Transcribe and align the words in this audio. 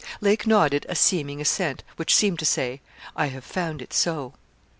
Lake 0.19 0.47
nodded 0.47 0.83
a 0.89 0.95
seeming 0.95 1.39
assent, 1.41 1.83
which 1.95 2.15
seemed 2.15 2.39
to 2.39 2.43
say, 2.45 2.81
'I 3.15 3.27
have 3.27 3.43
found 3.45 3.83
it 3.83 3.93
so.' 3.93 4.33